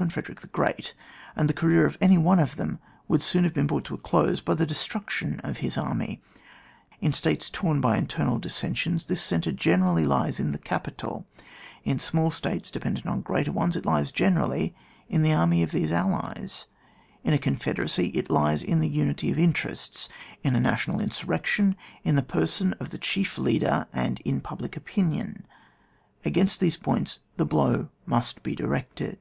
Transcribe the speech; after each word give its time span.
and 0.00 0.10
Frederick 0.12 0.40
the 0.40 0.46
Great, 0.48 0.94
and 1.36 1.46
the 1.48 1.52
career 1.54 1.84
of 1.84 1.98
any 2.00 2.16
one 2.18 2.38
of 2.40 2.56
them 2.56 2.78
would 3.06 3.20
soon 3.22 3.44
have 3.44 3.52
been 3.54 3.66
brought 3.66 3.84
to 3.84 3.92
a 3.94 3.98
close 3.98 4.40
by 4.40 4.54
the 4.54 4.64
destruction 4.66 5.38
of 5.44 5.58
his 5.58 5.76
army: 5.76 6.20
in 7.02 7.12
States 7.12 7.48
torn 7.50 7.78
by 7.78 7.96
internal 7.98 8.38
dissensions, 8.40 9.04
this 9.04 9.20
centre 9.20 9.52
gene 9.52 9.82
rally 9.84 10.04
lies 10.06 10.40
in 10.40 10.50
the 10.52 10.58
capital; 10.58 11.26
in 11.84 11.98
small 11.98 12.30
states 12.30 12.70
dependent 12.72 13.06
on 13.06 13.20
greater 13.20 13.52
ones, 13.52 13.76
it 13.76 13.84
lies 13.86 14.10
gene 14.10 14.36
rally 14.36 14.74
in 15.08 15.20
the 15.22 15.34
army 15.34 15.62
of 15.62 15.70
these 15.70 15.92
allies; 15.92 16.64
in 17.22 17.34
a 17.34 17.38
con 17.38 17.54
federacy, 17.56 18.10
it 18.16 18.30
lies 18.30 18.62
in 18.64 18.80
the 18.80 18.96
imity 18.96 19.30
of 19.30 19.38
interests; 19.38 20.08
in 20.42 20.56
a 20.56 20.60
national 20.60 20.98
insurrection, 20.98 21.76
in 22.04 22.16
the 22.16 22.22
person 22.22 22.72
of 22.80 22.88
the 22.88 22.98
chief 22.98 23.36
leader, 23.36 23.86
and 23.92 24.18
in 24.20 24.40
public 24.40 24.76
opinion; 24.78 25.44
against 26.24 26.58
these 26.58 26.78
points 26.78 27.20
the 27.36 27.44
blow 27.46 27.90
must 28.06 28.42
be 28.42 28.54
directed. 28.56 29.18